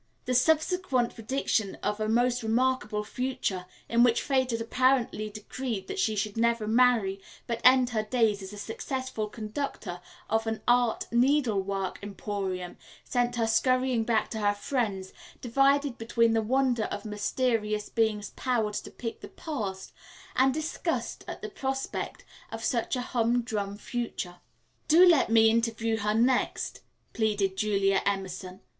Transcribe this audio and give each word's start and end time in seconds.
The 0.25 0.33
subsequent 0.33 1.13
prediction 1.13 1.75
of 1.83 1.99
a 1.99 2.09
most 2.09 2.41
remarkable 2.41 3.03
future, 3.03 3.67
in 3.87 4.01
which 4.01 4.23
fate 4.23 4.49
had 4.49 4.59
apparently 4.59 5.29
decreed 5.29 5.85
that 5.87 5.99
she 5.99 6.15
should 6.15 6.37
never 6.37 6.65
marry 6.67 7.21
but 7.45 7.61
end 7.63 7.91
her 7.91 8.01
days 8.01 8.41
as 8.41 8.51
a 8.51 8.57
successful 8.57 9.29
conductor 9.29 10.01
of 10.27 10.47
an 10.47 10.63
art 10.67 11.05
needle 11.11 11.61
work 11.61 11.99
emporium, 12.01 12.77
sent 13.03 13.35
her 13.35 13.45
scurrying 13.45 14.03
back 14.03 14.31
to 14.31 14.39
her 14.39 14.55
friends 14.55 15.13
divided 15.39 15.99
between 15.99 16.47
wonder 16.47 16.85
of 16.85 17.03
the 17.03 17.09
mysterious 17.09 17.87
being's 17.87 18.31
power 18.31 18.73
to 18.73 18.81
depict 18.83 19.21
the 19.21 19.27
past 19.27 19.93
and 20.35 20.51
disgust 20.51 21.23
at 21.27 21.43
the 21.43 21.49
prospect 21.49 22.25
of 22.51 22.63
such 22.63 22.95
a 22.95 23.01
hum 23.01 23.43
drum 23.43 23.77
future. 23.77 24.39
"Do 24.87 25.05
let 25.05 25.29
me 25.29 25.51
interview 25.51 25.97
her 25.97 26.15
next," 26.15 26.81
pleaded 27.13 27.55
Julia 27.55 28.01
Emerson. 28.03 28.61